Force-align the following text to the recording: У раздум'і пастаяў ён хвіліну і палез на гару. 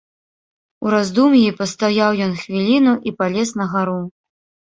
У 0.85 0.93
раздум'і 0.93 1.51
пастаяў 1.59 2.11
ён 2.27 2.33
хвіліну 2.45 2.93
і 3.11 3.13
палез 3.19 3.49
на 3.61 3.65
гару. 3.77 4.01